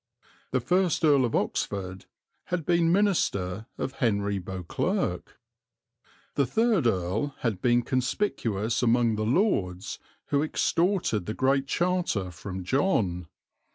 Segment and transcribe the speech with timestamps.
[0.49, 2.07] The first Earl of Oxford
[2.45, 5.37] had been minister of Henry Beauclerc.
[6.33, 12.63] The third Earl had been conspicuous among the Lords who extorted the Great Charter from
[12.63, 13.27] John.